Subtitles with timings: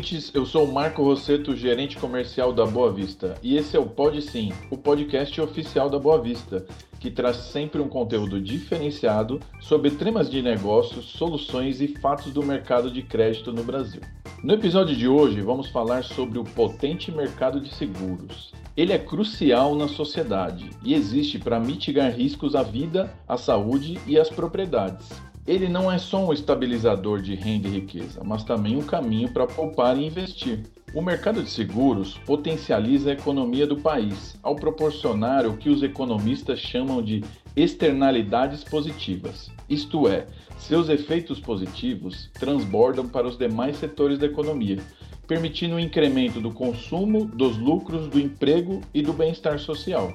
[0.00, 3.84] ouvintes, eu sou o Marco Rosseto, gerente comercial da Boa Vista, e esse é o
[3.84, 6.64] Pode Sim, o podcast oficial da Boa Vista,
[6.98, 12.90] que traz sempre um conteúdo diferenciado sobre temas de negócios, soluções e fatos do mercado
[12.90, 14.00] de crédito no Brasil.
[14.42, 18.54] No episódio de hoje, vamos falar sobre o potente mercado de seguros.
[18.74, 24.18] Ele é crucial na sociedade e existe para mitigar riscos à vida, à saúde e
[24.18, 25.29] às propriedades.
[25.46, 29.46] Ele não é só um estabilizador de renda e riqueza, mas também um caminho para
[29.46, 30.62] poupar e investir.
[30.94, 36.58] O mercado de seguros potencializa a economia do país ao proporcionar o que os economistas
[36.58, 37.24] chamam de
[37.56, 40.26] externalidades positivas, isto é,
[40.58, 44.78] seus efeitos positivos transbordam para os demais setores da economia,
[45.26, 50.12] permitindo o incremento do consumo, dos lucros, do emprego e do bem-estar social.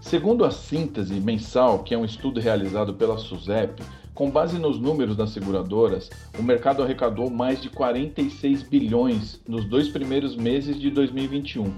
[0.00, 3.82] Segundo a síntese mensal, que é um estudo realizado pela SUSEP,
[4.14, 9.88] com base nos números das seguradoras, o mercado arrecadou mais de 46 bilhões nos dois
[9.88, 11.72] primeiros meses de 2021,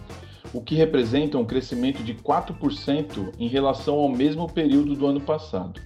[0.53, 5.81] o que representa um crescimento de 4% em relação ao mesmo período do ano passado.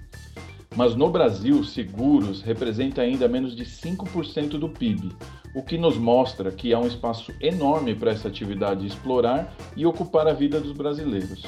[0.76, 5.10] Mas no Brasil, seguros representa ainda menos de 5% do PIB,
[5.54, 10.28] o que nos mostra que há um espaço enorme para essa atividade explorar e ocupar
[10.28, 11.44] a vida dos brasileiros.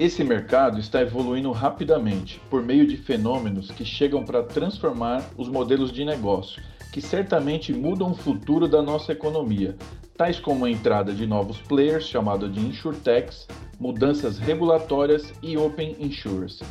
[0.00, 5.92] Esse mercado está evoluindo rapidamente por meio de fenômenos que chegam para transformar os modelos
[5.92, 9.76] de negócio, que certamente mudam o futuro da nossa economia,
[10.16, 13.46] tais como a entrada de novos players, chamado de insurtechs,
[13.78, 16.64] mudanças regulatórias e open insurance.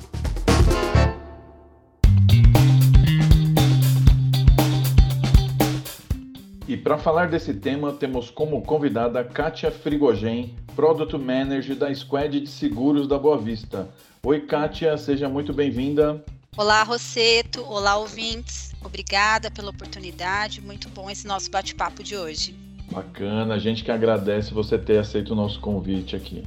[6.79, 13.07] Para falar desse tema, temos como convidada Kátia Frigogen, Product Manager da Squad de Seguros
[13.07, 13.89] da Boa Vista.
[14.23, 16.23] Oi, Kátia, seja muito bem-vinda.
[16.57, 17.61] Olá, Rosseto.
[17.63, 18.73] Olá, ouvintes.
[18.83, 20.61] Obrigada pela oportunidade.
[20.61, 22.55] Muito bom esse nosso bate-papo de hoje.
[22.91, 26.45] Bacana, a gente que agradece você ter aceito o nosso convite aqui.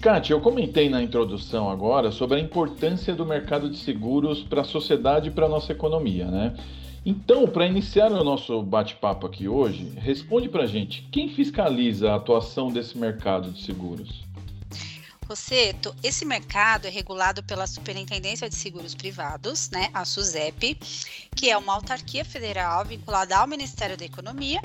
[0.00, 4.64] Kátia, eu comentei na introdução agora sobre a importância do mercado de seguros para a
[4.64, 6.54] sociedade e para a nossa economia, né?
[7.04, 12.70] Então, para iniciar o nosso bate-papo aqui hoje, responde para gente quem fiscaliza a atuação
[12.70, 14.22] desse mercado de seguros?
[15.26, 20.74] Rosseto, esse mercado é regulado pela Superintendência de Seguros Privados, né, a SUSEP,
[21.34, 24.60] que é uma autarquia federal vinculada ao Ministério da Economia,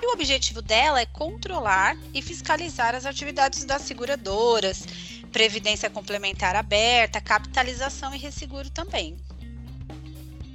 [0.00, 4.86] e o objetivo dela é controlar e fiscalizar as atividades das seguradoras,
[5.32, 9.16] previdência complementar aberta, capitalização e resseguro também.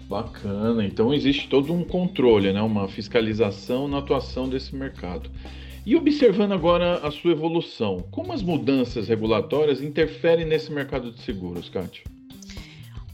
[0.10, 0.84] Bacana.
[0.84, 2.60] Então existe todo um controle, né?
[2.60, 5.30] uma fiscalização na atuação desse mercado.
[5.86, 11.70] E observando agora a sua evolução, como as mudanças regulatórias interferem nesse mercado de seguros,
[11.70, 12.04] Kátia?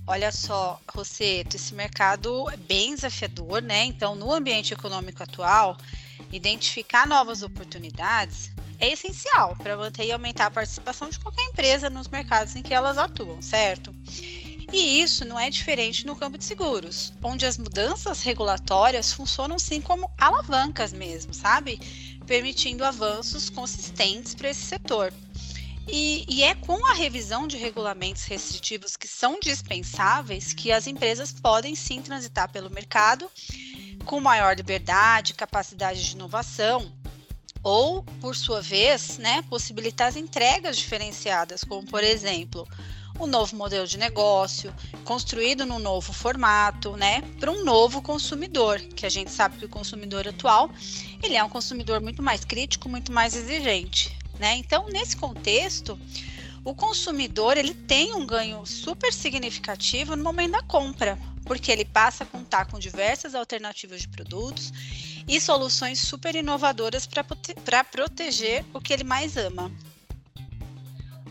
[0.07, 3.85] Olha só, Rosseto, esse mercado é bem desafiador, né?
[3.85, 5.77] Então, no ambiente econômico atual,
[6.31, 12.07] identificar novas oportunidades é essencial para manter e aumentar a participação de qualquer empresa nos
[12.07, 13.93] mercados em que elas atuam, certo?
[14.71, 19.79] E isso não é diferente no campo de seguros, onde as mudanças regulatórias funcionam sim
[19.79, 21.79] como alavancas mesmo, sabe?
[22.25, 25.13] Permitindo avanços consistentes para esse setor.
[25.87, 31.31] E, e, é com a revisão de regulamentos restritivos que são dispensáveis que as empresas
[31.31, 33.29] podem sim transitar pelo mercado
[34.03, 36.91] com maior liberdade, capacidade de inovação,
[37.61, 42.67] ou, por sua vez, né, possibilitar as entregas diferenciadas, como por exemplo
[43.19, 49.05] um novo modelo de negócio, construído num novo formato, né, para um novo consumidor, que
[49.05, 50.69] a gente sabe que o consumidor atual,
[51.23, 54.55] ele é um consumidor muito mais crítico, muito mais exigente, né?
[54.57, 55.97] Então, nesse contexto,
[56.63, 62.23] o consumidor, ele tem um ganho super significativo no momento da compra, porque ele passa
[62.23, 64.73] a contar com diversas alternativas de produtos
[65.27, 69.71] e soluções super inovadoras para proteger o que ele mais ama.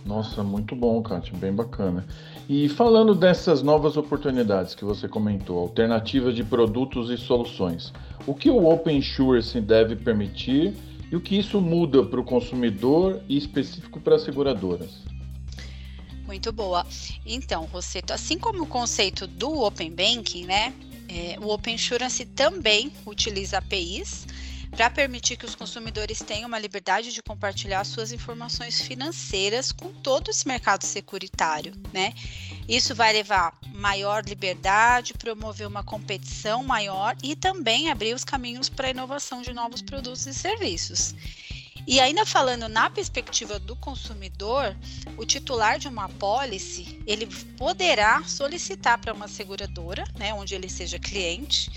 [0.05, 2.07] Nossa, muito bom, Kátia, bem bacana.
[2.47, 7.91] E falando dessas novas oportunidades que você comentou, alternativas de produtos e soluções,
[8.27, 10.75] o que o Open Insurance deve permitir
[11.11, 15.05] e o que isso muda para o consumidor e específico para as seguradoras?
[16.27, 16.87] Muito boa.
[17.25, 20.75] Então, Rosseto, assim como o conceito do Open Banking, né,
[21.09, 24.27] é, o Open Insurance também utiliza APIs
[24.75, 30.31] para permitir que os consumidores tenham uma liberdade de compartilhar suas informações financeiras com todo
[30.31, 32.13] esse mercado securitário, né?
[32.69, 38.89] Isso vai levar maior liberdade, promover uma competição maior e também abrir os caminhos para
[38.89, 41.15] a inovação de novos produtos e serviços.
[41.87, 44.75] E ainda falando na perspectiva do consumidor,
[45.17, 47.27] o titular de uma policy, ele
[47.59, 51.71] poderá solicitar para uma seguradora, né, onde ele seja cliente,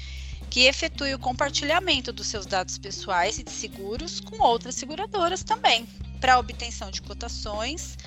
[0.49, 5.88] que efetue o compartilhamento dos seus dados pessoais e de seguros com outras seguradoras também,
[6.19, 7.97] para obtenção de cotações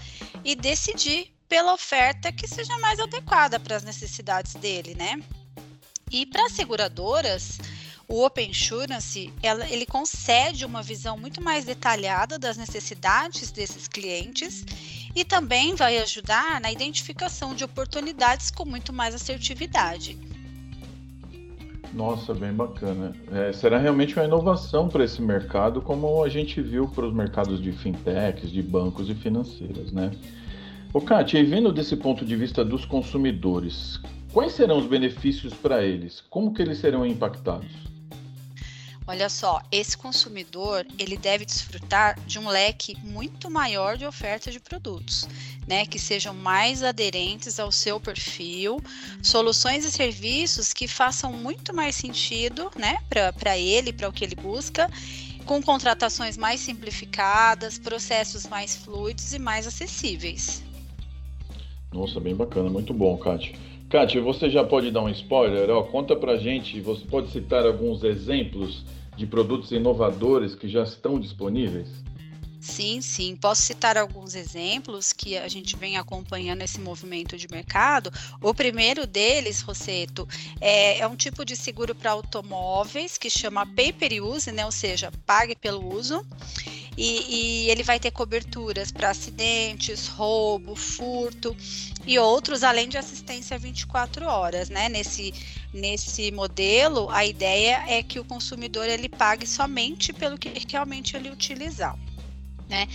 [0.45, 5.21] e decidir pela oferta que seja mais adequada para as necessidades dele, né?
[6.11, 7.59] E para as seguradoras,
[8.09, 14.65] o Open Insurance ela, ele concede uma visão muito mais detalhada das necessidades desses clientes
[15.15, 20.30] e também vai ajudar na identificação de oportunidades com muito mais assertividade.
[21.93, 23.13] Nossa, bem bacana.
[23.33, 27.61] É, será realmente uma inovação para esse mercado, como a gente viu para os mercados
[27.61, 30.11] de fintechs, de bancos e financeiras, né?
[30.93, 34.01] O Kátia, e vendo desse ponto de vista dos consumidores,
[34.33, 36.21] quais serão os benefícios para eles?
[36.31, 37.90] Como que eles serão impactados?
[39.11, 44.61] Olha só, esse consumidor ele deve desfrutar de um leque muito maior de oferta de
[44.61, 45.29] produtos,
[45.67, 48.81] né, que sejam mais aderentes ao seu perfil,
[49.21, 54.37] soluções e serviços que façam muito mais sentido, né, para ele, para o que ele
[54.37, 54.89] busca,
[55.45, 60.63] com contratações mais simplificadas, processos mais fluidos e mais acessíveis.
[61.93, 63.59] Nossa, bem bacana, muito bom, Kátia.
[63.89, 65.69] Kátia, você já pode dar um spoiler?
[65.69, 68.85] Ó, conta pra gente, você pode citar alguns exemplos
[69.21, 71.89] de produtos inovadores que já estão disponíveis?
[72.59, 73.37] Sim, sim.
[73.37, 78.11] Posso citar alguns exemplos que a gente vem acompanhando esse movimento de mercado.
[78.41, 80.27] O primeiro deles, Rosseto,
[80.59, 84.65] é, é um tipo de seguro para automóveis que chama Pay Per Use, né?
[84.65, 86.27] ou seja, pague pelo uso.
[86.97, 91.57] E, e ele vai ter coberturas para acidentes, roubo, furto
[92.07, 94.89] e outros, além de assistência 24 horas, né?
[94.89, 95.33] Nesse
[95.73, 101.31] Nesse modelo, a ideia é que o consumidor ele pague somente pelo que realmente ele
[101.31, 101.97] utilizar.
[102.69, 102.89] Né?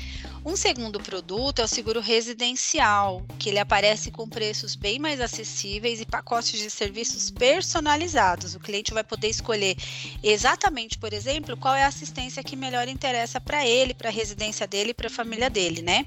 [0.47, 6.00] Um segundo produto é o seguro residencial, que ele aparece com preços bem mais acessíveis
[6.00, 8.53] e pacotes de serviços personalizados.
[8.53, 9.75] O cliente vai poder escolher
[10.21, 14.68] exatamente, por exemplo, qual é a assistência que melhor interessa para ele, para a residência
[14.68, 16.06] dele e para a família dele, né?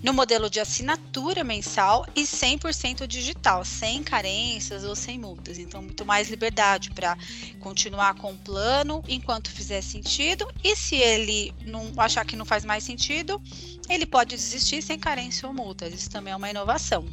[0.00, 5.58] No modelo de assinatura mensal e 100% digital, sem carências ou sem multas.
[5.58, 7.18] Então, muito mais liberdade para
[7.58, 10.46] continuar com o plano enquanto fizer sentido.
[10.62, 13.42] E se ele não achar que não faz mais sentido,
[13.88, 15.92] ele pode desistir sem carência ou multas.
[15.92, 17.04] Isso também é uma inovação.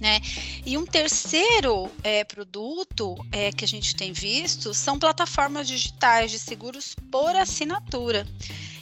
[0.00, 0.20] Né?
[0.64, 6.38] E um terceiro é, produto é, que a gente tem visto são plataformas digitais de
[6.38, 8.26] seguros por assinatura.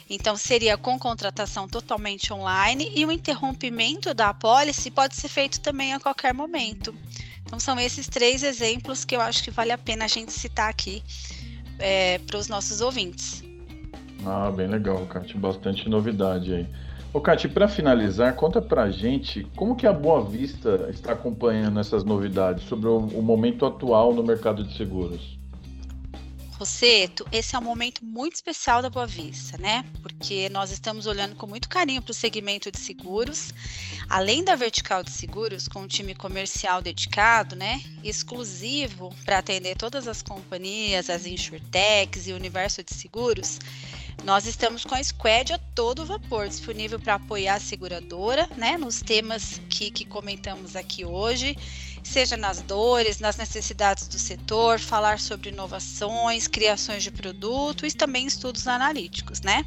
[0.09, 5.93] Então, seria com contratação totalmente online e o interrompimento da apólice pode ser feito também
[5.93, 6.95] a qualquer momento.
[7.45, 10.69] Então, são esses três exemplos que eu acho que vale a pena a gente citar
[10.69, 11.03] aqui
[11.77, 13.43] é, para os nossos ouvintes.
[14.25, 15.39] Ah, bem legal, Kátia.
[15.39, 16.67] Bastante novidade aí.
[17.11, 22.03] Ô, Cati, para finalizar, conta pra gente como que a Boa Vista está acompanhando essas
[22.03, 25.39] novidades sobre o, o momento atual no mercado de seguros.
[26.59, 29.85] Rosseto, esse é um momento muito especial da Boa Vista, né?
[30.03, 33.53] Porque nós estamos olhando com muito carinho para o segmento de seguros,
[34.09, 37.81] além da vertical de seguros, com um time comercial dedicado, né?
[38.03, 43.57] Exclusivo para atender todas as companhias, as insurtechs e o universo de seguros.
[44.23, 49.01] Nós estamos com a Squad a todo vapor, disponível para apoiar a seguradora, né, nos
[49.01, 51.57] temas que, que comentamos aqui hoje,
[52.03, 58.27] seja nas dores, nas necessidades do setor, falar sobre inovações, criações de produto e também
[58.27, 59.65] estudos analíticos, né?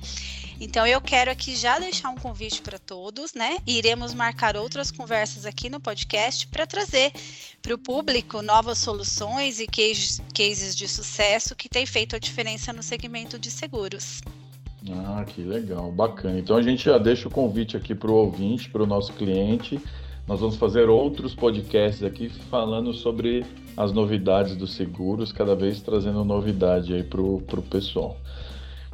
[0.61, 3.59] Então eu quero aqui já deixar um convite para todos, né?
[3.67, 7.13] E iremos marcar outras conversas aqui no podcast para trazer
[7.61, 12.73] para o público novas soluções e cases, cases de sucesso que têm feito a diferença
[12.73, 14.21] no segmento de seguros.
[14.91, 16.39] Ah, que legal, bacana.
[16.39, 19.81] Então a gente já deixa o convite aqui para o ouvinte, para o nosso cliente.
[20.27, 23.45] Nós vamos fazer outros podcasts aqui falando sobre
[23.77, 28.17] as novidades dos seguros, cada vez trazendo novidade aí para o pessoal.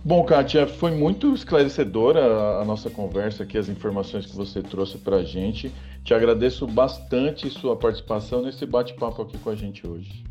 [0.05, 5.17] Bom, Kátia, foi muito esclarecedora a nossa conversa aqui, as informações que você trouxe para
[5.17, 5.73] a gente.
[6.05, 10.25] Te agradeço bastante sua participação nesse bate-papo aqui com a gente hoje.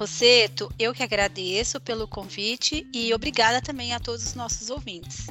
[0.00, 5.28] Roseto, eu que agradeço pelo convite e obrigada também a todos os nossos ouvintes.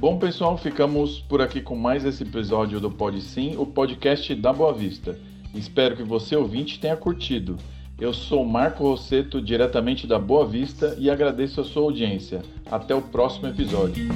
[0.00, 4.54] Bom, pessoal, ficamos por aqui com mais esse episódio do Pode Sim, o podcast da
[4.54, 5.20] Boa Vista.
[5.54, 7.58] Espero que você, ouvinte, tenha curtido.
[8.00, 12.42] Eu sou Marco Rosseto, diretamente da Boa Vista, e agradeço a sua audiência.
[12.70, 14.06] Até o próximo episódio.